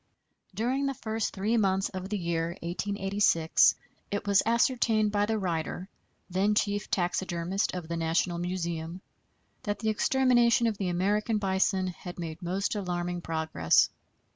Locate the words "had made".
11.85-12.41